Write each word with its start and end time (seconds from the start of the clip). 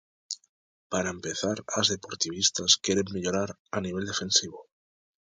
Para 0.91 1.13
empezar 1.17 1.57
as 1.79 1.87
deportivistas 1.93 2.77
queren 2.85 3.11
mellorar 3.13 3.49
a 3.77 3.79
nivel 3.85 4.05
defensivo. 4.11 4.59